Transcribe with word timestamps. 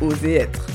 Oser 0.00 0.34
être. 0.36 0.66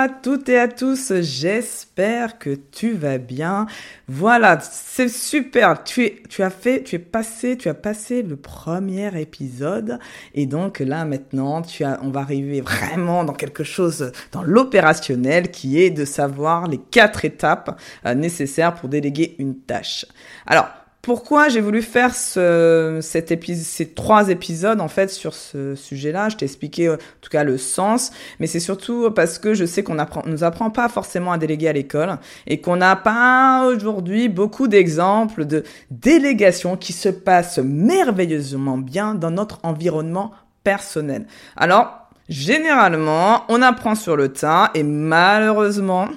À 0.00 0.08
toutes 0.08 0.48
et 0.48 0.58
à 0.58 0.66
tous, 0.66 1.12
j'espère 1.20 2.38
que 2.38 2.58
tu 2.72 2.92
vas 2.92 3.18
bien. 3.18 3.66
Voilà, 4.08 4.58
c'est 4.60 5.10
super. 5.10 5.84
Tu 5.84 6.04
es, 6.04 6.22
tu 6.28 6.42
as 6.42 6.48
fait, 6.48 6.82
tu 6.82 6.96
es 6.96 6.98
passé, 6.98 7.58
tu 7.58 7.68
as 7.68 7.74
passé 7.74 8.22
le 8.22 8.36
premier 8.36 9.20
épisode 9.20 9.98
et 10.34 10.46
donc 10.46 10.78
là 10.80 11.04
maintenant, 11.04 11.60
tu 11.60 11.84
as, 11.84 12.00
on 12.02 12.08
va 12.10 12.20
arriver 12.20 12.60
vraiment 12.62 13.24
dans 13.24 13.34
quelque 13.34 13.62
chose 13.62 14.10
dans 14.32 14.42
l'opérationnel 14.42 15.50
qui 15.50 15.82
est 15.82 15.90
de 15.90 16.06
savoir 16.06 16.66
les 16.66 16.78
quatre 16.78 17.26
étapes 17.26 17.78
euh, 18.06 18.14
nécessaires 18.14 18.74
pour 18.74 18.88
déléguer 18.88 19.36
une 19.38 19.56
tâche. 19.56 20.06
Alors, 20.46 20.68
pourquoi 21.02 21.48
j'ai 21.48 21.60
voulu 21.60 21.80
faire 21.80 22.14
ce, 22.14 22.98
cet 23.00 23.30
ces 23.54 23.88
trois 23.88 24.28
épisodes 24.28 24.80
en 24.80 24.88
fait 24.88 25.08
sur 25.10 25.34
ce 25.34 25.74
sujet-là 25.74 26.28
Je 26.28 26.36
t'ai 26.36 26.44
expliqué 26.44 26.88
euh, 26.88 26.94
en 26.94 27.20
tout 27.22 27.30
cas 27.30 27.42
le 27.42 27.56
sens, 27.56 28.10
mais 28.38 28.46
c'est 28.46 28.60
surtout 28.60 29.10
parce 29.10 29.38
que 29.38 29.54
je 29.54 29.64
sais 29.64 29.82
qu'on 29.82 29.98
apprend, 29.98 30.22
nous 30.26 30.44
apprend 30.44 30.70
pas 30.70 30.88
forcément 30.88 31.32
à 31.32 31.38
déléguer 31.38 31.68
à 31.68 31.72
l'école 31.72 32.18
et 32.46 32.60
qu'on 32.60 32.76
n'a 32.76 32.96
pas 32.96 33.64
aujourd'hui 33.66 34.28
beaucoup 34.28 34.68
d'exemples 34.68 35.46
de 35.46 35.64
délégation 35.90 36.76
qui 36.76 36.92
se 36.92 37.08
passent 37.08 37.58
merveilleusement 37.58 38.76
bien 38.76 39.14
dans 39.14 39.30
notre 39.30 39.58
environnement 39.62 40.32
personnel. 40.64 41.26
Alors 41.56 42.10
généralement, 42.28 43.44
on 43.48 43.62
apprend 43.62 43.94
sur 43.94 44.16
le 44.16 44.28
tas 44.28 44.70
et 44.74 44.82
malheureusement, 44.82 46.08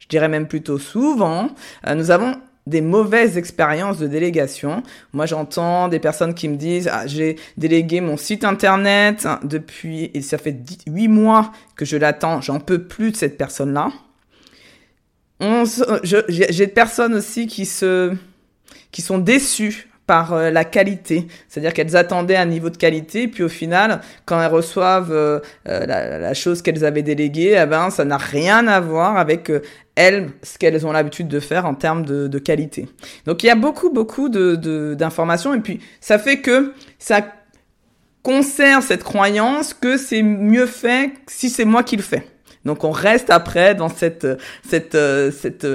je 0.00 0.08
dirais 0.08 0.28
même 0.28 0.48
plutôt 0.48 0.78
souvent, 0.78 1.48
euh, 1.86 1.94
nous 1.94 2.10
avons 2.10 2.34
des 2.66 2.80
mauvaises 2.80 3.36
expériences 3.36 3.98
de 3.98 4.06
délégation. 4.06 4.82
Moi, 5.12 5.26
j'entends 5.26 5.88
des 5.88 5.98
personnes 5.98 6.34
qui 6.34 6.48
me 6.48 6.56
disent 6.56 6.88
ah, 6.90 7.06
j'ai 7.06 7.36
délégué 7.56 8.00
mon 8.00 8.16
site 8.16 8.44
internet 8.44 9.28
depuis 9.42 10.10
et 10.14 10.22
ça 10.22 10.38
fait 10.38 10.56
huit 10.86 11.08
mois 11.08 11.52
que 11.76 11.84
je 11.84 11.96
l'attends, 11.96 12.40
j'en 12.40 12.60
peux 12.60 12.82
plus 12.84 13.12
de 13.12 13.16
cette 13.16 13.36
personne-là. 13.36 13.90
J'ai 16.02 16.66
des 16.66 16.66
personnes 16.68 17.14
aussi 17.14 17.46
qui 17.46 17.66
se 17.66 18.14
qui 18.92 19.02
sont 19.02 19.18
déçues 19.18 19.88
par 20.06 20.34
euh, 20.34 20.50
la 20.50 20.64
qualité, 20.64 21.26
c'est-à-dire 21.48 21.72
qu'elles 21.72 21.96
attendaient 21.96 22.36
un 22.36 22.44
niveau 22.44 22.68
de 22.68 22.76
qualité, 22.76 23.26
puis 23.26 23.42
au 23.42 23.48
final, 23.48 24.00
quand 24.26 24.40
elles 24.40 24.50
reçoivent 24.50 25.12
euh, 25.12 25.40
euh, 25.68 25.86
la, 25.86 26.34
chose 26.34 26.60
qu'elles 26.60 26.84
avaient 26.84 27.02
déléguée, 27.02 27.58
eh 27.60 27.66
ben 27.66 27.90
ça 27.90 28.04
n'a 28.04 28.18
rien 28.18 28.66
à 28.66 28.80
voir 28.80 29.16
avec 29.16 29.50
elles 29.94 30.30
ce 30.42 30.58
qu'elles 30.58 30.86
ont 30.86 30.92
l'habitude 30.92 31.28
de 31.28 31.40
faire 31.40 31.64
en 31.64 31.74
termes 31.74 32.04
de, 32.04 32.26
de, 32.28 32.38
qualité. 32.38 32.86
Donc 33.24 33.42
il 33.42 33.46
y 33.46 33.50
a 33.50 33.54
beaucoup 33.54 33.90
beaucoup 33.90 34.28
de 34.28 34.94
d'informations 34.94 35.54
et 35.54 35.60
puis 35.60 35.80
ça 36.00 36.18
fait 36.18 36.40
que 36.40 36.74
ça 36.98 37.22
conserve 38.22 38.84
cette 38.84 39.04
croyance 39.04 39.72
que 39.72 39.96
c'est 39.96 40.22
mieux 40.22 40.66
fait 40.66 41.12
si 41.26 41.48
c'est 41.48 41.64
moi 41.64 41.82
qui 41.82 41.96
le 41.96 42.02
fais. 42.02 42.26
Donc 42.64 42.84
on 42.84 42.90
reste 42.90 43.30
après 43.30 43.74
dans 43.74 43.88
cette 43.88 44.26
cette 44.68 44.98
cette 45.32 45.66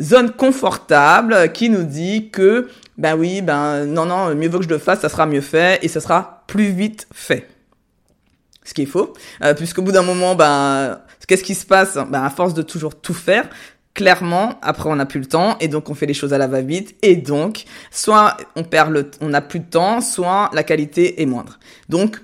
zone 0.00 0.32
confortable 0.32 1.52
qui 1.52 1.68
nous 1.68 1.84
dit 1.84 2.30
que 2.30 2.68
ben 2.98 3.16
oui, 3.16 3.42
ben 3.42 3.86
non, 3.86 4.06
non, 4.06 4.34
mieux 4.34 4.48
vaut 4.48 4.58
que 4.58 4.64
je 4.64 4.68
le 4.68 4.78
fasse, 4.78 5.00
ça 5.00 5.08
sera 5.08 5.26
mieux 5.26 5.40
fait 5.40 5.82
et 5.84 5.88
ça 5.88 6.00
sera 6.00 6.44
plus 6.46 6.70
vite 6.70 7.06
fait. 7.12 7.48
Ce 8.64 8.74
qui 8.74 8.82
est 8.82 8.86
faux, 8.86 9.12
euh, 9.42 9.54
puisqu'au 9.54 9.82
bout 9.82 9.92
d'un 9.92 10.02
moment, 10.02 10.34
ben 10.34 11.00
qu'est-ce 11.26 11.42
qui 11.42 11.54
se 11.54 11.66
passe? 11.66 11.98
Ben 12.10 12.22
à 12.22 12.30
force 12.30 12.54
de 12.54 12.62
toujours 12.62 12.94
tout 12.94 13.14
faire, 13.14 13.48
clairement, 13.94 14.58
après 14.62 14.88
on 14.88 14.96
n'a 14.96 15.06
plus 15.06 15.20
le 15.20 15.26
temps 15.26 15.56
et 15.60 15.68
donc 15.68 15.90
on 15.90 15.94
fait 15.94 16.06
les 16.06 16.14
choses 16.14 16.32
à 16.32 16.38
la 16.38 16.46
va-vite 16.46 16.94
et 17.02 17.16
donc 17.16 17.64
soit 17.90 18.36
on 18.56 18.64
perd 18.64 18.90
le, 18.90 19.10
on 19.20 19.28
n'a 19.28 19.40
plus 19.40 19.60
de 19.60 19.68
temps, 19.68 20.00
soit 20.00 20.50
la 20.52 20.62
qualité 20.62 21.20
est 21.20 21.26
moindre. 21.26 21.58
Donc 21.88 22.20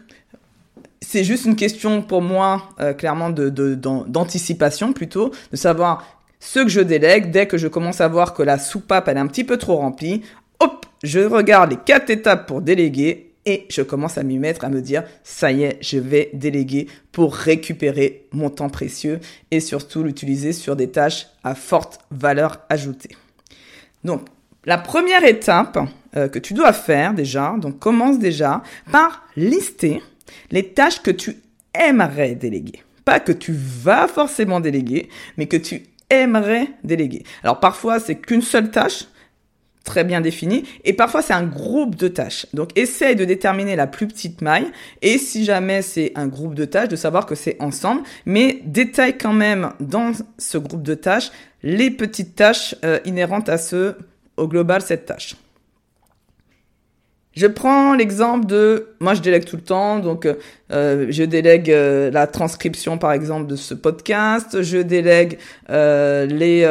c'est 1.00 1.24
juste 1.24 1.44
une 1.44 1.56
question 1.56 2.02
pour 2.02 2.22
moi, 2.22 2.68
euh, 2.80 2.92
clairement, 2.92 3.30
d'anticipation 3.30 4.92
plutôt, 4.92 5.32
de 5.50 5.56
savoir 5.56 6.04
ce 6.40 6.60
que 6.60 6.68
je 6.68 6.80
délègue, 6.80 7.30
dès 7.30 7.46
que 7.46 7.56
je 7.56 7.66
commence 7.66 8.00
à 8.00 8.08
voir 8.08 8.34
que 8.34 8.42
la 8.42 8.58
soupape 8.58 9.08
elle 9.08 9.16
est 9.16 9.20
un 9.20 9.26
petit 9.26 9.44
peu 9.44 9.56
trop 9.56 9.76
remplie, 9.76 10.22
hop, 10.60 10.86
je 11.02 11.20
regarde 11.20 11.70
les 11.70 11.76
quatre 11.76 12.10
étapes 12.10 12.46
pour 12.46 12.60
déléguer 12.60 13.28
et 13.46 13.66
je 13.70 13.80
commence 13.82 14.18
à 14.18 14.22
m'y 14.22 14.38
mettre, 14.38 14.64
à 14.64 14.68
me 14.68 14.82
dire, 14.82 15.04
ça 15.22 15.50
y 15.50 15.62
est, 15.62 15.78
je 15.80 15.98
vais 15.98 16.30
déléguer 16.34 16.86
pour 17.12 17.34
récupérer 17.34 18.26
mon 18.32 18.50
temps 18.50 18.68
précieux 18.68 19.20
et 19.50 19.60
surtout 19.60 20.02
l'utiliser 20.02 20.52
sur 20.52 20.76
des 20.76 20.90
tâches 20.90 21.28
à 21.44 21.54
forte 21.54 22.00
valeur 22.10 22.60
ajoutée. 22.68 23.16
Donc, 24.04 24.22
la 24.64 24.76
première 24.76 25.24
étape 25.24 25.78
euh, 26.16 26.28
que 26.28 26.38
tu 26.38 26.52
dois 26.52 26.74
faire 26.74 27.14
déjà, 27.14 27.54
donc 27.58 27.78
commence 27.78 28.18
déjà 28.18 28.62
par 28.92 29.24
lister 29.34 30.02
les 30.50 30.74
tâches 30.74 31.02
que 31.02 31.10
tu 31.10 31.38
aimerais 31.74 32.34
déléguer. 32.34 32.82
Pas 33.04 33.20
que 33.20 33.32
tu 33.32 33.54
vas 33.56 34.08
forcément 34.08 34.60
déléguer, 34.60 35.08
mais 35.38 35.46
que 35.46 35.56
tu 35.56 35.84
aimerais 36.10 36.68
déléguer. 36.84 37.24
Alors 37.42 37.60
parfois, 37.60 37.98
c'est 37.98 38.16
qu'une 38.16 38.42
seule 38.42 38.70
tâche, 38.70 39.04
très 39.88 40.04
bien 40.04 40.20
défini. 40.20 40.64
Et 40.84 40.92
parfois, 40.92 41.22
c'est 41.22 41.32
un 41.32 41.44
groupe 41.44 41.96
de 41.96 42.08
tâches. 42.08 42.46
Donc, 42.52 42.76
essaye 42.76 43.16
de 43.16 43.24
déterminer 43.24 43.74
la 43.74 43.86
plus 43.86 44.06
petite 44.06 44.42
maille. 44.42 44.66
Et 45.00 45.16
si 45.16 45.44
jamais 45.44 45.80
c'est 45.80 46.12
un 46.14 46.26
groupe 46.26 46.54
de 46.54 46.66
tâches, 46.66 46.88
de 46.88 46.96
savoir 46.96 47.24
que 47.24 47.34
c'est 47.34 47.56
ensemble. 47.58 48.02
Mais 48.26 48.60
détaille 48.64 49.16
quand 49.16 49.32
même 49.32 49.72
dans 49.80 50.12
ce 50.36 50.58
groupe 50.58 50.82
de 50.82 50.94
tâches 50.94 51.30
les 51.62 51.90
petites 51.90 52.36
tâches 52.36 52.74
euh, 52.84 53.00
inhérentes 53.04 53.48
à 53.48 53.58
ce, 53.58 53.94
au 54.36 54.46
global, 54.46 54.82
cette 54.82 55.06
tâche. 55.06 55.34
Je 57.38 57.46
prends 57.46 57.94
l'exemple 57.94 58.46
de, 58.46 58.88
moi 58.98 59.14
je 59.14 59.22
délègue 59.22 59.44
tout 59.44 59.54
le 59.54 59.62
temps, 59.62 60.00
donc 60.00 60.26
euh, 60.72 61.06
je 61.08 61.22
délègue 61.22 61.70
euh, 61.70 62.10
la 62.10 62.26
transcription 62.26 62.98
par 62.98 63.12
exemple 63.12 63.46
de 63.46 63.54
ce 63.54 63.74
podcast, 63.74 64.60
je 64.62 64.78
délègue 64.78 65.38
euh, 65.70 66.26
les 66.26 66.66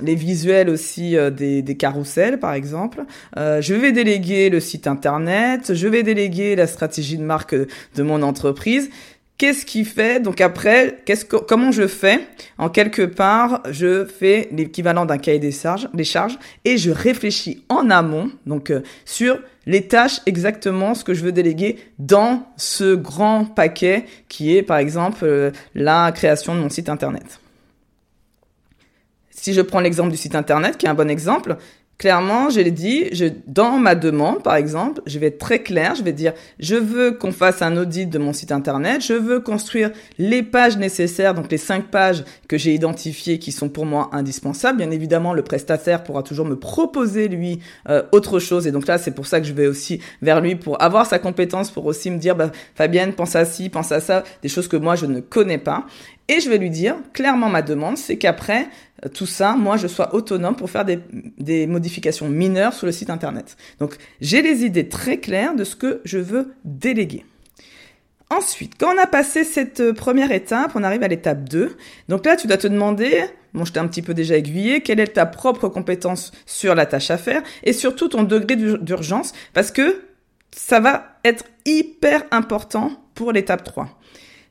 les 0.00 0.14
visuels 0.14 0.70
aussi 0.70 1.18
des 1.36 1.60
des 1.60 1.76
carousels 1.76 2.40
par 2.40 2.54
exemple, 2.54 3.02
je 3.36 3.74
vais 3.74 3.92
déléguer 3.92 4.48
le 4.48 4.58
site 4.58 4.86
internet, 4.86 5.74
je 5.74 5.86
vais 5.86 6.02
déléguer 6.02 6.56
la 6.56 6.66
stratégie 6.66 7.18
de 7.18 7.22
marque 7.22 7.54
de 7.54 8.02
mon 8.02 8.22
entreprise. 8.22 8.88
Qu'est-ce 9.40 9.64
qui 9.64 9.86
fait? 9.86 10.20
Donc 10.20 10.42
après, 10.42 10.98
comment 11.48 11.72
je 11.72 11.86
fais? 11.86 12.28
En 12.58 12.68
quelque 12.68 13.00
part, 13.00 13.62
je 13.70 14.04
fais 14.04 14.50
l'équivalent 14.52 15.06
d'un 15.06 15.16
cahier 15.16 15.38
des 15.38 15.50
charges, 15.50 16.38
et 16.66 16.76
je 16.76 16.90
réfléchis 16.90 17.64
en 17.70 17.88
amont, 17.88 18.30
donc 18.44 18.70
sur 19.06 19.38
les 19.64 19.88
tâches 19.88 20.20
exactement 20.26 20.92
ce 20.92 21.04
que 21.04 21.14
je 21.14 21.24
veux 21.24 21.32
déléguer 21.32 21.78
dans 21.98 22.52
ce 22.58 22.94
grand 22.94 23.46
paquet 23.46 24.04
qui 24.28 24.54
est 24.54 24.62
par 24.62 24.76
exemple 24.76 25.20
euh, 25.22 25.52
la 25.74 26.12
création 26.12 26.54
de 26.54 26.60
mon 26.60 26.68
site 26.68 26.90
internet. 26.90 27.40
Si 29.30 29.54
je 29.54 29.62
prends 29.62 29.80
l'exemple 29.80 30.10
du 30.10 30.18
site 30.18 30.34
internet, 30.34 30.76
qui 30.76 30.84
est 30.84 30.90
un 30.90 30.94
bon 30.94 31.08
exemple, 31.08 31.56
Clairement, 32.00 32.48
je 32.48 32.60
l'ai 32.60 32.70
dit, 32.70 33.08
je, 33.12 33.26
dans 33.46 33.72
ma 33.72 33.94
demande, 33.94 34.42
par 34.42 34.54
exemple, 34.54 35.02
je 35.04 35.18
vais 35.18 35.26
être 35.26 35.38
très 35.38 35.58
clair, 35.58 35.94
je 35.94 36.02
vais 36.02 36.14
dire, 36.14 36.32
je 36.58 36.74
veux 36.74 37.10
qu'on 37.10 37.30
fasse 37.30 37.60
un 37.60 37.76
audit 37.76 38.08
de 38.08 38.18
mon 38.18 38.32
site 38.32 38.52
internet, 38.52 39.04
je 39.04 39.12
veux 39.12 39.38
construire 39.38 39.90
les 40.16 40.42
pages 40.42 40.78
nécessaires, 40.78 41.34
donc 41.34 41.52
les 41.52 41.58
cinq 41.58 41.90
pages 41.90 42.24
que 42.48 42.56
j'ai 42.56 42.72
identifiées 42.72 43.38
qui 43.38 43.52
sont 43.52 43.68
pour 43.68 43.84
moi 43.84 44.08
indispensables. 44.12 44.78
Bien 44.78 44.90
évidemment, 44.90 45.34
le 45.34 45.42
prestataire 45.42 46.02
pourra 46.02 46.22
toujours 46.22 46.46
me 46.46 46.56
proposer, 46.56 47.28
lui, 47.28 47.58
euh, 47.90 48.02
autre 48.12 48.38
chose. 48.38 48.66
Et 48.66 48.72
donc 48.72 48.86
là, 48.86 48.96
c'est 48.96 49.14
pour 49.14 49.26
ça 49.26 49.38
que 49.38 49.46
je 49.46 49.52
vais 49.52 49.66
aussi 49.66 50.00
vers 50.22 50.40
lui 50.40 50.54
pour 50.54 50.80
avoir 50.82 51.04
sa 51.04 51.18
compétence, 51.18 51.70
pour 51.70 51.84
aussi 51.84 52.10
me 52.10 52.16
dire, 52.16 52.34
bah, 52.34 52.50
Fabienne, 52.76 53.12
pense 53.12 53.36
à 53.36 53.44
ci, 53.44 53.68
pense 53.68 53.92
à 53.92 54.00
ça, 54.00 54.24
des 54.40 54.48
choses 54.48 54.68
que 54.68 54.78
moi, 54.78 54.96
je 54.96 55.04
ne 55.04 55.20
connais 55.20 55.58
pas. 55.58 55.84
Et 56.30 56.38
je 56.38 56.48
vais 56.48 56.58
lui 56.58 56.70
dire, 56.70 56.94
clairement, 57.12 57.48
ma 57.48 57.60
demande, 57.60 57.98
c'est 57.98 58.16
qu'après, 58.16 58.68
tout 59.14 59.26
ça, 59.26 59.56
moi, 59.56 59.76
je 59.76 59.88
sois 59.88 60.14
autonome 60.14 60.54
pour 60.54 60.70
faire 60.70 60.84
des, 60.84 61.66
modifications 61.66 62.28
mineures 62.28 62.72
sur 62.72 62.86
le 62.86 62.92
site 62.92 63.10
internet. 63.10 63.56
Donc, 63.80 63.96
j'ai 64.20 64.40
les 64.40 64.64
idées 64.64 64.88
très 64.88 65.18
claires 65.18 65.56
de 65.56 65.64
ce 65.64 65.74
que 65.74 66.00
je 66.04 66.18
veux 66.18 66.54
déléguer. 66.64 67.24
Ensuite, 68.30 68.74
quand 68.78 68.94
on 68.94 68.98
a 68.98 69.08
passé 69.08 69.42
cette 69.42 69.90
première 69.90 70.30
étape, 70.30 70.70
on 70.76 70.84
arrive 70.84 71.02
à 71.02 71.08
l'étape 71.08 71.48
2. 71.48 71.76
Donc 72.08 72.24
là, 72.24 72.36
tu 72.36 72.46
dois 72.46 72.58
te 72.58 72.68
demander, 72.68 73.24
bon, 73.52 73.64
je 73.64 73.72
t'ai 73.72 73.80
un 73.80 73.88
petit 73.88 74.02
peu 74.02 74.14
déjà 74.14 74.36
aiguillé, 74.36 74.82
quelle 74.82 75.00
est 75.00 75.14
ta 75.14 75.26
propre 75.26 75.66
compétence 75.66 76.30
sur 76.46 76.76
la 76.76 76.86
tâche 76.86 77.10
à 77.10 77.18
faire 77.18 77.42
et 77.64 77.72
surtout 77.72 78.06
ton 78.06 78.22
degré 78.22 78.54
d'urgence 78.54 79.32
parce 79.52 79.72
que 79.72 80.04
ça 80.52 80.78
va 80.78 81.16
être 81.24 81.44
hyper 81.66 82.22
important 82.30 82.92
pour 83.16 83.32
l'étape 83.32 83.64
3. 83.64 83.98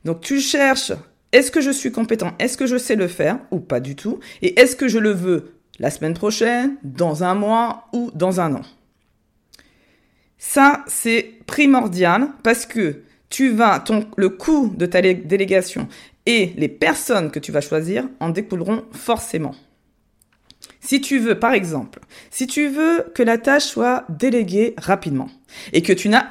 Donc 0.04 0.20
tu 0.20 0.40
cherches, 0.40 0.92
est-ce 1.32 1.50
que 1.50 1.60
je 1.60 1.70
suis 1.70 1.92
compétent? 1.92 2.32
Est-ce 2.38 2.56
que 2.56 2.66
je 2.66 2.76
sais 2.76 2.96
le 2.96 3.08
faire 3.08 3.38
ou 3.50 3.60
pas 3.60 3.80
du 3.80 3.96
tout? 3.96 4.18
Et 4.42 4.58
est-ce 4.60 4.76
que 4.76 4.88
je 4.88 4.98
le 4.98 5.10
veux 5.10 5.54
la 5.78 5.90
semaine 5.90 6.14
prochaine, 6.14 6.76
dans 6.82 7.24
un 7.24 7.34
mois 7.34 7.86
ou 7.92 8.10
dans 8.14 8.40
un 8.40 8.54
an? 8.56 8.62
Ça, 10.38 10.84
c'est 10.86 11.34
primordial 11.46 12.28
parce 12.42 12.66
que 12.66 13.02
tu 13.28 13.50
vas, 13.50 13.84
le 14.16 14.28
coût 14.30 14.72
de 14.76 14.86
ta 14.86 15.00
délégation 15.00 15.86
et 16.26 16.52
les 16.56 16.68
personnes 16.68 17.30
que 17.30 17.38
tu 17.38 17.52
vas 17.52 17.60
choisir 17.60 18.08
en 18.18 18.30
découleront 18.30 18.84
forcément. 18.92 19.54
Si 20.80 21.00
tu 21.00 21.18
veux, 21.18 21.38
par 21.38 21.52
exemple, 21.52 22.00
si 22.30 22.46
tu 22.46 22.68
veux 22.68 23.04
que 23.14 23.22
la 23.22 23.38
tâche 23.38 23.64
soit 23.64 24.04
déléguée 24.08 24.74
rapidement 24.78 25.28
et 25.72 25.82
que 25.82 25.92
tu 25.92 26.08
n'as 26.08 26.26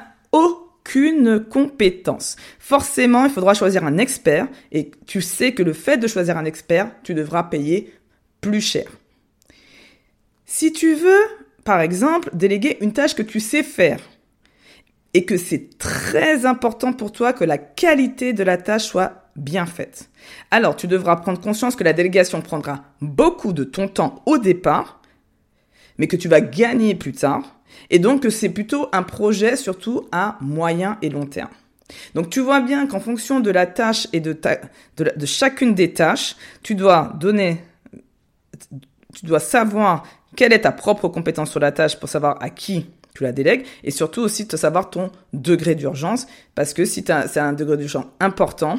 compétence, 1.48 2.36
forcément, 2.58 3.24
il 3.24 3.30
faudra 3.30 3.54
choisir 3.54 3.84
un 3.84 3.98
expert 3.98 4.48
et 4.72 4.90
tu 5.06 5.20
sais 5.20 5.52
que 5.52 5.62
le 5.62 5.72
fait 5.72 5.96
de 5.96 6.06
choisir 6.06 6.36
un 6.36 6.44
expert, 6.44 6.90
tu 7.02 7.14
devras 7.14 7.44
payer 7.44 7.92
plus 8.40 8.60
cher. 8.60 8.86
Si 10.46 10.72
tu 10.72 10.94
veux, 10.94 11.22
par 11.64 11.80
exemple, 11.80 12.30
déléguer 12.32 12.78
une 12.80 12.92
tâche 12.92 13.14
que 13.14 13.22
tu 13.22 13.40
sais 13.40 13.62
faire 13.62 14.00
et 15.14 15.24
que 15.24 15.36
c'est 15.36 15.78
très 15.78 16.46
important 16.46 16.92
pour 16.92 17.12
toi 17.12 17.32
que 17.32 17.44
la 17.44 17.58
qualité 17.58 18.32
de 18.32 18.42
la 18.42 18.56
tâche 18.56 18.84
soit 18.84 19.30
bien 19.36 19.66
faite. 19.66 20.10
Alors, 20.50 20.76
tu 20.76 20.86
devras 20.86 21.16
prendre 21.16 21.40
conscience 21.40 21.76
que 21.76 21.84
la 21.84 21.92
délégation 21.92 22.42
prendra 22.42 22.84
beaucoup 23.00 23.52
de 23.52 23.64
ton 23.64 23.88
temps 23.88 24.22
au 24.26 24.38
départ, 24.38 24.99
mais 26.00 26.08
que 26.08 26.16
tu 26.16 26.28
vas 26.28 26.40
gagner 26.40 26.94
plus 26.94 27.12
tard, 27.12 27.42
et 27.90 27.98
donc 27.98 28.26
c'est 28.30 28.48
plutôt 28.48 28.88
un 28.92 29.02
projet 29.02 29.54
surtout 29.54 30.08
à 30.10 30.38
moyen 30.40 30.96
et 31.02 31.10
long 31.10 31.26
terme. 31.26 31.50
Donc 32.14 32.30
tu 32.30 32.40
vois 32.40 32.60
bien 32.60 32.86
qu'en 32.86 33.00
fonction 33.00 33.38
de 33.38 33.50
la 33.50 33.66
tâche 33.66 34.08
et 34.14 34.20
de, 34.20 34.32
de, 34.96 35.12
de 35.14 35.26
chacune 35.26 35.74
des 35.74 35.92
tâches, 35.92 36.36
tu 36.62 36.74
dois 36.74 37.12
donner, 37.20 37.62
tu 39.14 39.26
dois 39.26 39.40
savoir 39.40 40.04
quelle 40.36 40.54
est 40.54 40.60
ta 40.60 40.72
propre 40.72 41.08
compétence 41.08 41.50
sur 41.50 41.60
la 41.60 41.70
tâche 41.70 41.98
pour 42.00 42.08
savoir 42.08 42.42
à 42.42 42.48
qui 42.48 42.86
tu 43.14 43.22
la 43.22 43.32
délègues 43.32 43.66
et 43.84 43.90
surtout 43.90 44.22
aussi 44.22 44.46
de 44.46 44.56
savoir 44.56 44.88
ton 44.88 45.10
degré 45.34 45.74
d'urgence 45.74 46.26
parce 46.54 46.72
que 46.72 46.86
si 46.86 47.04
c'est 47.04 47.40
un 47.40 47.52
degré 47.52 47.76
d'urgence 47.76 48.06
important, 48.20 48.78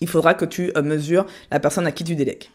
il 0.00 0.08
faudra 0.08 0.34
que 0.34 0.44
tu 0.44 0.70
euh, 0.76 0.82
mesures 0.82 1.26
la 1.50 1.58
personne 1.58 1.86
à 1.86 1.92
qui 1.92 2.04
tu 2.04 2.14
délègues. 2.14 2.50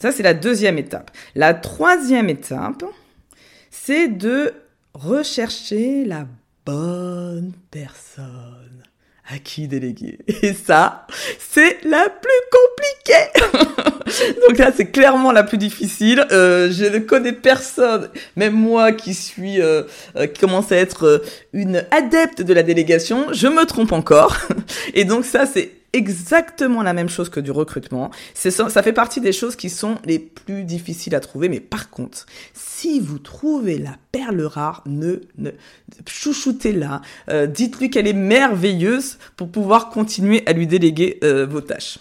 Ça, 0.00 0.12
c'est 0.12 0.22
la 0.22 0.34
deuxième 0.34 0.78
étape. 0.78 1.10
La 1.34 1.54
troisième 1.54 2.28
étape, 2.28 2.84
c'est 3.70 4.08
de 4.08 4.52
rechercher 4.94 6.04
la 6.04 6.26
bonne 6.64 7.52
personne 7.70 8.82
à 9.30 9.38
qui 9.38 9.68
déléguer. 9.68 10.18
Et 10.42 10.54
ça, 10.54 11.06
c'est 11.38 11.84
la 11.84 12.08
plus 12.08 12.30
compliquée. 12.50 13.88
Donc 14.48 14.58
là, 14.58 14.72
c'est 14.74 14.86
clairement 14.86 15.32
la 15.32 15.42
plus 15.42 15.58
difficile. 15.58 16.24
Euh, 16.32 16.70
je 16.70 16.84
ne 16.86 16.98
connais 16.98 17.32
personne, 17.32 18.08
même 18.36 18.54
moi 18.54 18.92
qui 18.92 19.12
suis, 19.12 19.60
euh, 19.60 19.82
euh, 20.16 20.26
qui 20.26 20.40
commence 20.40 20.72
à 20.72 20.76
être 20.76 21.22
une 21.52 21.84
adepte 21.90 22.42
de 22.42 22.54
la 22.54 22.62
délégation, 22.62 23.26
je 23.32 23.48
me 23.48 23.64
trompe 23.64 23.92
encore. 23.92 24.38
Et 24.94 25.04
donc 25.04 25.24
ça, 25.24 25.44
c'est 25.44 25.72
exactement 25.92 26.82
la 26.82 26.92
même 26.92 27.08
chose 27.08 27.28
que 27.28 27.40
du 27.40 27.50
recrutement. 27.50 28.10
Ça 28.34 28.82
fait 28.82 28.92
partie 28.92 29.20
des 29.20 29.32
choses 29.32 29.56
qui 29.56 29.70
sont 29.70 29.96
les 30.04 30.18
plus 30.18 30.64
difficiles 30.64 31.14
à 31.14 31.20
trouver. 31.20 31.48
Mais 31.48 31.60
par 31.60 31.90
contre, 31.90 32.26
si 32.54 33.00
vous 33.00 33.18
trouvez 33.18 33.78
la 33.78 33.96
perle 34.12 34.42
rare, 34.42 34.82
ne, 34.86 35.16
ne 35.38 35.50
chouchoutez-la. 36.06 37.02
Euh, 37.30 37.46
dites-lui 37.46 37.90
qu'elle 37.90 38.06
est 38.06 38.12
merveilleuse 38.12 39.18
pour 39.36 39.50
pouvoir 39.50 39.90
continuer 39.90 40.42
à 40.46 40.52
lui 40.52 40.66
déléguer 40.66 41.18
euh, 41.24 41.46
vos 41.46 41.60
tâches. 41.60 41.98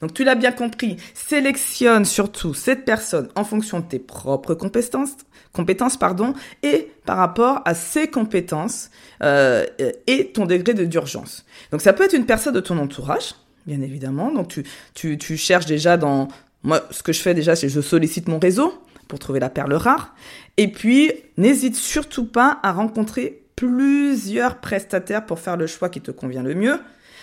Donc 0.00 0.14
tu 0.14 0.24
l'as 0.24 0.34
bien 0.34 0.52
compris, 0.52 0.96
sélectionne 1.14 2.04
surtout 2.04 2.54
cette 2.54 2.84
personne 2.84 3.28
en 3.34 3.44
fonction 3.44 3.80
de 3.80 3.84
tes 3.84 3.98
propres 3.98 4.54
compétences, 4.54 5.16
compétences 5.52 5.96
pardon, 5.96 6.34
et 6.62 6.92
par 7.04 7.16
rapport 7.16 7.62
à 7.64 7.74
ses 7.74 8.08
compétences 8.08 8.90
euh, 9.22 9.66
et 10.06 10.28
ton 10.28 10.46
degré 10.46 10.74
d'urgence. 10.74 11.44
Donc 11.72 11.80
ça 11.80 11.92
peut 11.92 12.04
être 12.04 12.14
une 12.14 12.26
personne 12.26 12.54
de 12.54 12.60
ton 12.60 12.78
entourage, 12.78 13.34
bien 13.66 13.80
évidemment. 13.80 14.30
Donc 14.30 14.48
tu, 14.48 14.64
tu, 14.94 15.18
tu 15.18 15.36
cherches 15.36 15.66
déjà 15.66 15.96
dans... 15.96 16.28
Moi, 16.62 16.80
ce 16.90 17.02
que 17.02 17.12
je 17.12 17.20
fais 17.20 17.34
déjà, 17.34 17.56
c'est 17.56 17.68
je 17.68 17.80
sollicite 17.80 18.28
mon 18.28 18.38
réseau 18.38 18.72
pour 19.08 19.18
trouver 19.18 19.40
la 19.40 19.48
perle 19.48 19.74
rare. 19.74 20.14
Et 20.56 20.70
puis, 20.70 21.12
n'hésite 21.36 21.76
surtout 21.76 22.26
pas 22.26 22.58
à 22.62 22.72
rencontrer 22.72 23.42
plusieurs 23.56 24.58
prestataires 24.58 25.26
pour 25.26 25.40
faire 25.40 25.56
le 25.56 25.66
choix 25.66 25.88
qui 25.88 26.00
te 26.00 26.10
convient 26.10 26.42
le 26.42 26.54
mieux 26.54 26.78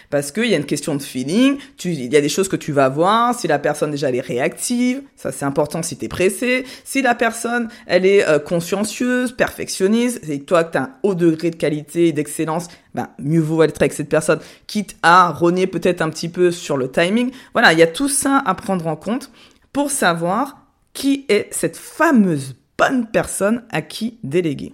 parce 0.10 0.32
qu'il 0.32 0.46
y 0.46 0.54
a 0.54 0.58
une 0.58 0.66
question 0.66 0.96
de 0.96 1.02
feeling, 1.02 1.58
il 1.84 2.14
y 2.14 2.18
a 2.18 2.22
des 2.22 2.30
choses 2.30 2.48
que 2.48 2.56
tu 2.56 2.72
vas 2.72 2.90
voir, 2.90 3.38
si 3.38 3.48
la 3.48 3.60
personne 3.60 3.92
déjà 3.92 4.10
elle 4.10 4.16
est 4.16 4.22
réactive, 4.22 5.02
ça 5.16 5.32
c'est 5.32 5.46
important 5.46 5.84
si 5.84 5.98
tu 5.98 6.06
es 6.06 6.08
pressé, 6.08 6.66
si 6.84 7.02
la 7.02 7.16
personne 7.16 7.70
elle 7.86 8.06
est 8.06 8.28
euh, 8.28 8.40
consciencieuse, 8.40 9.32
perfectionniste, 9.32 10.28
et 10.30 10.40
toi 10.42 10.64
que 10.64 10.74
tu 10.74 10.78
as 10.78 10.84
un 10.84 10.90
haut 11.04 11.16
degré 11.16 11.52
de 11.52 11.56
qualité 11.56 12.08
et 12.08 12.14
d'excellence, 12.14 12.68
ben, 12.94 13.10
mieux 13.20 13.42
vaut 13.42 13.64
être 13.64 13.82
avec 13.82 13.94
cette 13.94 14.10
personne, 14.10 14.40
quitte 14.68 14.96
à 15.04 15.32
rogner 15.32 15.68
peut-être 15.68 16.02
un 16.02 16.10
petit 16.10 16.30
peu 16.30 16.52
sur 16.52 16.78
le 16.78 16.90
timing. 16.90 17.32
Voilà, 17.54 17.74
il 17.74 17.80
y 17.80 17.84
a 17.84 17.88
tout 17.88 18.10
ça 18.10 18.42
à 18.46 18.56
prendre 18.56 18.88
en 18.88 18.96
compte 18.96 19.32
pour 19.74 19.92
savoir 19.92 20.66
qui 20.94 21.26
est 21.28 21.54
cette 21.54 21.76
fameuse 21.76 22.56
bonne 22.78 23.08
personne 23.08 23.64
à 23.70 23.82
qui 23.82 24.18
déléguer. 24.24 24.74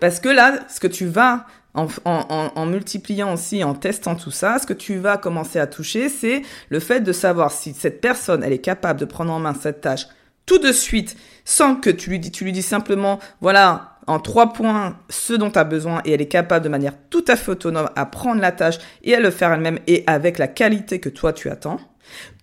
Parce 0.00 0.20
que 0.20 0.28
là, 0.28 0.66
ce 0.68 0.80
que 0.80 0.86
tu 0.86 1.06
vas 1.06 1.46
en, 1.74 2.66
multipliant 2.66 3.34
aussi, 3.34 3.64
en 3.64 3.74
testant 3.74 4.14
tout 4.14 4.30
ça, 4.30 4.58
ce 4.58 4.66
que 4.66 4.72
tu 4.72 4.96
vas 4.96 5.16
commencer 5.16 5.58
à 5.58 5.66
toucher, 5.66 6.08
c'est 6.08 6.42
le 6.68 6.80
fait 6.80 7.00
de 7.00 7.12
savoir 7.12 7.50
si 7.50 7.74
cette 7.74 8.00
personne, 8.00 8.44
elle 8.44 8.52
est 8.52 8.58
capable 8.58 9.00
de 9.00 9.04
prendre 9.04 9.32
en 9.32 9.40
main 9.40 9.54
cette 9.54 9.80
tâche 9.80 10.06
tout 10.46 10.58
de 10.58 10.72
suite, 10.72 11.16
sans 11.44 11.74
que 11.74 11.90
tu 11.90 12.10
lui 12.10 12.18
dis, 12.18 12.30
tu 12.30 12.44
lui 12.44 12.52
dis 12.52 12.62
simplement, 12.62 13.18
voilà, 13.40 13.98
en 14.06 14.20
trois 14.20 14.52
points, 14.52 14.98
ce 15.08 15.32
dont 15.32 15.50
tu 15.50 15.58
as 15.58 15.64
besoin, 15.64 16.02
et 16.04 16.12
elle 16.12 16.20
est 16.20 16.28
capable 16.28 16.64
de 16.64 16.68
manière 16.70 16.94
tout 17.10 17.24
à 17.28 17.36
fait 17.36 17.52
autonome 17.52 17.88
à 17.96 18.06
prendre 18.06 18.40
la 18.40 18.52
tâche 18.52 18.78
et 19.02 19.14
à 19.14 19.20
le 19.20 19.30
faire 19.30 19.52
elle-même 19.52 19.78
et 19.86 20.04
avec 20.06 20.38
la 20.38 20.48
qualité 20.48 21.00
que 21.00 21.08
toi 21.08 21.32
tu 21.32 21.48
attends, 21.50 21.80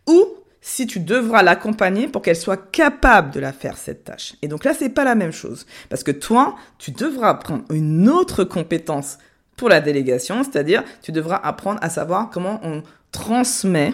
ou 0.07 0.40
si 0.61 0.85
tu 0.85 0.99
devras 0.99 1.41
l'accompagner 1.41 2.07
pour 2.07 2.21
qu'elle 2.21 2.35
soit 2.35 2.71
capable 2.71 3.31
de 3.31 3.39
la 3.39 3.51
faire 3.51 3.77
cette 3.77 4.03
tâche. 4.03 4.35
Et 4.43 4.47
donc 4.47 4.63
là, 4.63 4.73
c'est 4.73 4.89
pas 4.89 5.03
la 5.03 5.15
même 5.15 5.31
chose 5.31 5.65
parce 5.89 6.03
que 6.03 6.11
toi, 6.11 6.55
tu 6.77 6.91
devras 6.91 7.29
apprendre 7.29 7.63
une 7.71 8.07
autre 8.07 8.43
compétence 8.43 9.17
pour 9.57 9.69
la 9.69 9.81
délégation, 9.81 10.43
c'est-à-dire 10.43 10.83
tu 11.01 11.11
devras 11.11 11.37
apprendre 11.37 11.79
à 11.81 11.89
savoir 11.89 12.29
comment 12.29 12.59
on 12.63 12.83
transmet 13.11 13.93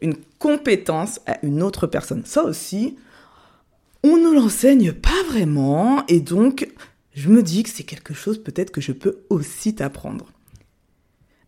une 0.00 0.14
compétence 0.38 1.20
à 1.26 1.38
une 1.44 1.62
autre 1.62 1.86
personne. 1.86 2.24
Ça 2.24 2.44
aussi, 2.44 2.96
on 4.04 4.16
ne 4.16 4.32
l'enseigne 4.32 4.92
pas 4.92 5.22
vraiment 5.28 6.04
et 6.08 6.20
donc 6.20 6.68
je 7.14 7.28
me 7.28 7.42
dis 7.42 7.62
que 7.62 7.70
c'est 7.70 7.82
quelque 7.82 8.14
chose 8.14 8.42
peut-être 8.42 8.70
que 8.70 8.80
je 8.80 8.92
peux 8.92 9.18
aussi 9.30 9.74
t'apprendre. 9.74 10.30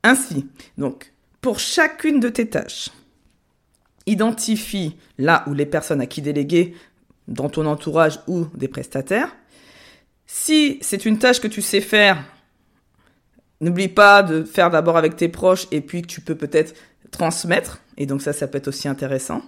Ainsi, 0.03 0.47
donc, 0.77 1.13
pour 1.41 1.59
chacune 1.59 2.21
de 2.21 2.29
tes 2.29 2.49
tâches, 2.49 2.91
identifie 4.07 4.97
là 5.19 5.45
où 5.47 5.55
les 5.55 5.67
personnes 5.67 6.01
à 6.01 6.07
qui 6.07 6.23
déléguer 6.23 6.75
dans 7.29 7.49
ton 7.49 7.67
entourage 7.67 8.21
ou 8.27 8.47
des 8.55 8.69
prestataires. 8.69 9.35
Si 10.27 10.79
c'est 10.83 11.07
une 11.07 11.19
tâche 11.19 11.41
que 11.41 11.49
tu 11.49 11.63
sais 11.63 11.81
faire, 11.81 12.23
n'oublie 13.61 13.89
pas 13.89 14.23
de 14.23 14.45
faire 14.45 14.71
d'abord 14.71 14.97
avec 14.97 15.17
tes 15.17 15.29
proches 15.29 15.67
et 15.71 15.81
puis 15.81 16.03
que 16.03 16.07
tu 16.07 16.21
peux 16.21 16.35
peut-être 16.35 16.75
transmettre. 17.11 17.81
Et 17.97 18.07
donc 18.07 18.23
ça, 18.23 18.33
ça 18.33 18.47
peut 18.47 18.59
être 18.59 18.69
aussi 18.69 18.89
intéressant. 18.89 19.43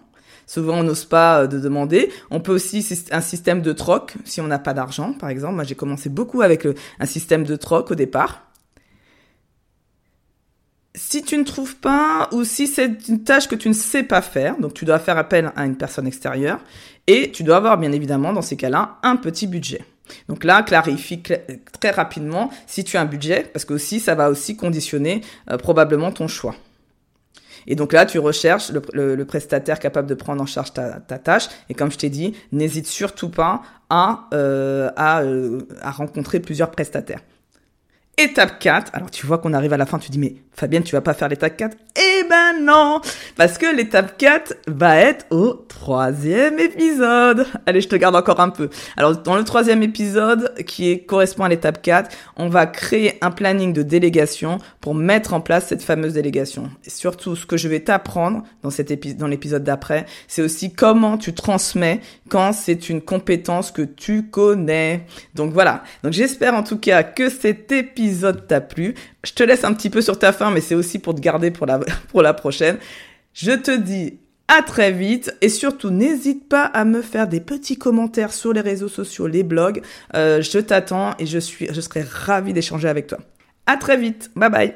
Souvent, 0.47 0.79
on 0.79 0.85
n'ose 0.85 1.05
pas 1.05 1.43
euh, 1.43 1.47
de 1.49 1.59
demander. 1.59 2.11
On 2.31 2.41
peut 2.41 2.53
aussi 2.53 2.87
un 3.11 3.21
système 3.21 3.63
de 3.63 3.73
troc 3.73 4.15
si 4.25 4.41
on 4.41 4.47
n'a 4.47 4.61
pas 4.61 4.75
d'argent, 4.75 5.13
par 5.13 5.29
exemple. 5.29 5.57
Moi, 5.57 5.65
j'ai 5.65 5.75
commencé 5.75 6.09
beaucoup 6.09 6.43
avec 6.43 6.67
un 7.01 7.07
système 7.07 7.43
de 7.43 7.57
troc 7.57 7.91
au 7.91 7.97
départ 7.97 8.46
si 10.97 11.23
tu 11.23 11.37
ne 11.37 11.45
trouves 11.45 11.77
pas, 11.77 12.29
ou 12.33 12.43
si 12.43 12.67
c'est 12.67 13.09
une 13.09 13.23
tâche 13.23 13.47
que 13.47 13.55
tu 13.55 13.69
ne 13.69 13.75
sais 13.75 14.03
pas 14.03 14.23
faire, 14.23 14.59
donc 14.59 14.75
tu 14.75 14.85
dois 14.85 14.99
faire 14.99 15.19
appel 15.19 15.53
à 15.55 15.67
une 15.67 15.77
personne 15.77 16.07
extérieure, 16.07 16.59
et 17.07 17.31
tu 17.31 17.45
dois 17.45 17.59
avoir 17.59 17.79
bien 17.79 17.93
évidemment 17.93 18.33
dans 18.33 18.43
ces 18.43 18.57
cas-là 18.57 18.97
un 19.03 19.17
petit 19.17 19.47
budget. 19.47 19.85
Donc 20.29 20.45
là, 20.45 20.63
clarifie 20.63 21.23
très 21.23 21.91
rapidement 21.91 22.51
si 22.67 22.83
tu 22.83 22.97
as 22.97 23.03
un 23.03 23.05
budget, 23.07 23.49
parce 23.53 23.65
que 23.65 23.75
aussi 23.75 24.01
ça 24.01 24.15
va 24.15 24.31
aussi 24.31 24.57
conditionner 24.57 25.21
euh, 25.51 25.59
probablement 25.59 26.11
ton 26.13 26.29
choix. 26.29 26.55
Et 27.67 27.75
donc 27.75 27.93
là, 27.93 28.07
tu 28.07 28.19
recherches 28.19 28.71
le, 28.71 29.25
prestataire 29.25 29.81
capable 29.81 30.09
de 30.09 30.15
prendre 30.15 30.41
en 30.41 30.47
charge 30.47 30.73
ta, 30.73 31.01
tâche. 31.01 31.49
Et 31.69 31.75
comme 31.75 31.91
je 31.91 31.99
t'ai 31.99 32.11
dit, 32.11 32.35
n'hésite 32.53 32.87
surtout 32.87 33.29
pas 33.29 33.63
à, 33.91 34.29
euh, 34.33 34.89
euh, 34.97 35.61
à 35.83 35.91
rencontrer 35.91 36.39
plusieurs 36.39 36.71
prestataires. 36.71 37.23
Étape 38.19 38.59
4, 38.61 38.93
alors 38.95 39.11
tu 39.11 39.27
vois 39.27 39.37
qu'on 39.37 39.53
arrive 39.53 39.75
à 39.75 39.77
la 39.77 39.85
fin, 39.85 39.99
tu 39.99 40.11
dis 40.11 40.19
mais 40.19 40.37
Fabienne, 40.53 40.83
tu 40.83 40.93
vas 40.93 41.03
pas 41.03 41.13
faire 41.13 41.29
l'étape 41.29 41.55
4 41.55 41.77
Eh 41.97 42.16
ben 42.29 42.65
non 42.65 43.01
Parce 43.37 43.59
que 43.59 43.75
l'étape 43.75 44.19
4 44.19 44.55
va 44.67 44.97
être 44.97 45.27
au 45.31 45.53
troisième 45.53 46.59
épisode. 46.59 47.47
Allez, 47.67 47.81
je 47.81 47.89
te 47.89 47.97
garde 47.97 48.17
encore 48.17 48.41
un 48.41 48.51
peu. 48.51 48.71
Alors, 48.97 49.17
dans 49.17 49.37
le 49.37 49.45
troisième 49.45 49.83
épisode, 49.83 50.55
qui 50.65 51.05
correspond 51.05 51.45
à 51.45 51.49
l'étape 51.49 51.83
4, 51.83 52.11
on 52.37 52.49
va 52.49 52.67
créer 52.67 53.19
un 53.23 53.31
planning 53.31 53.73
de 53.73 53.83
délégation 53.83 54.59
pour 54.81 54.95
mettre 54.95 55.35
en 55.35 55.41
place 55.41 55.67
cette 55.67 55.83
fameuse 55.83 56.15
délégation. 56.15 56.71
Et 56.85 56.91
surtout, 56.91 57.37
ce 57.37 57.47
que 57.47 57.57
je 57.57 57.69
vais 57.69 57.81
t'apprendre 57.81 58.43
dans 58.63 58.71
cet 58.71 58.91
épisode, 58.91 59.19
dans 59.19 59.27
l'épisode 59.27 59.65
d'après, 59.65 60.07
c'est 60.29 60.43
aussi 60.43 60.73
comment 60.73 61.19
tu 61.19 61.35
transmets 61.35 62.01
quand 62.29 62.53
c'est 62.53 62.89
une 62.89 63.01
compétence 63.01 63.71
que 63.71 63.83
tu 63.83 64.29
connais. 64.31 65.07
Donc 65.35 65.53
voilà. 65.53 65.83
Donc 66.03 66.13
j'espère 66.13 66.55
en 66.55 66.63
tout 66.63 66.79
cas 66.79 67.03
que 67.03 67.29
cet 67.29 67.73
épisode 67.73 68.47
t'a 68.47 68.61
plu. 68.61 68.95
Je 69.25 69.33
te 69.33 69.43
laisse 69.43 69.65
un 69.65 69.73
petit 69.75 69.91
peu 69.91 70.01
sur 70.01 70.19
ta 70.19 70.33
fin, 70.33 70.51
mais 70.51 70.61
c'est 70.61 70.75
aussi 70.75 70.99
pour 70.99 71.15
te 71.15 71.21
garder 71.21 71.51
pour 71.51 71.67
la, 71.67 71.81
pour 72.17 72.23
la 72.23 72.33
prochaine. 72.33 72.79
Je 73.35 73.53
te 73.53 73.71
dis 73.71 74.21
à 74.49 74.63
très 74.63 74.91
vite 74.91 75.37
et 75.43 75.51
surtout 75.51 75.91
n'hésite 75.91 76.49
pas 76.49 76.63
à 76.63 76.87
me 76.87 77.03
faire 77.03 77.29
des 77.29 77.41
petits 77.41 77.77
commentaires 77.77 78.33
sur 78.33 78.55
les 78.55 78.63
réseaux 78.63 78.89
sociaux, 78.89 79.27
les 79.27 79.43
blogs. 79.43 79.83
Euh, 80.15 80.41
je 80.41 80.59
t'attends 80.59 81.11
et 81.19 81.27
je 81.27 81.39
suis, 81.39 81.69
je 81.71 81.79
serai 81.79 82.03
ravie 82.11 82.55
d'échanger 82.55 82.89
avec 82.89 83.07
toi. 83.07 83.19
À 83.67 83.77
très 83.77 83.99
vite. 83.99 84.31
Bye 84.35 84.51
bye. 84.51 84.75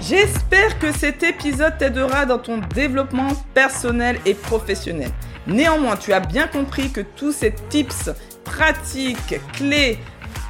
J'espère 0.00 0.80
que 0.80 0.90
cet 0.90 1.22
épisode 1.22 1.78
t'aidera 1.78 2.26
dans 2.26 2.38
ton 2.38 2.58
développement 2.74 3.28
personnel 3.54 4.18
et 4.26 4.34
professionnel. 4.34 5.10
Néanmoins, 5.46 5.96
tu 5.96 6.12
as 6.12 6.18
bien 6.18 6.48
compris 6.48 6.90
que 6.90 7.00
tous 7.00 7.30
ces 7.30 7.54
tips, 7.68 8.10
pratiques, 8.42 9.40
clés, 9.52 9.98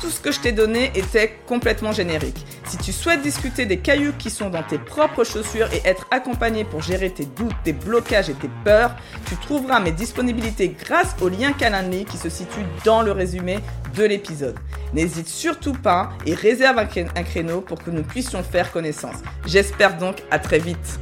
tout 0.00 0.10
ce 0.10 0.20
que 0.20 0.32
je 0.32 0.40
t'ai 0.40 0.52
donné 0.52 0.92
était 0.94 1.38
complètement 1.46 1.92
générique. 1.92 2.46
Si 2.66 2.76
tu 2.78 2.92
souhaites 2.92 3.22
discuter 3.22 3.66
des 3.66 3.78
cailloux 3.78 4.12
qui 4.18 4.30
sont 4.30 4.50
dans 4.50 4.62
tes 4.62 4.78
propres 4.78 5.24
chaussures 5.24 5.68
et 5.72 5.82
être 5.84 6.06
accompagné 6.10 6.64
pour 6.64 6.82
gérer 6.82 7.10
tes 7.10 7.26
doutes, 7.26 7.54
tes 7.64 7.72
blocages 7.72 8.30
et 8.30 8.34
tes 8.34 8.50
peurs, 8.64 8.94
tu 9.26 9.36
trouveras 9.36 9.80
mes 9.80 9.92
disponibilités 9.92 10.68
grâce 10.68 11.14
au 11.20 11.28
lien 11.28 11.52
Calendly 11.52 12.04
qui 12.04 12.16
se 12.16 12.28
situe 12.28 12.64
dans 12.84 13.02
le 13.02 13.12
résumé 13.12 13.58
de 13.96 14.04
l'épisode. 14.04 14.58
N'hésite 14.92 15.28
surtout 15.28 15.72
pas 15.72 16.10
et 16.26 16.34
réserve 16.34 16.78
un 16.78 17.22
créneau 17.24 17.60
pour 17.60 17.82
que 17.82 17.90
nous 17.90 18.02
puissions 18.02 18.42
faire 18.42 18.70
connaissance. 18.72 19.16
J'espère 19.46 19.98
donc 19.98 20.16
à 20.30 20.38
très 20.38 20.58
vite. 20.58 20.98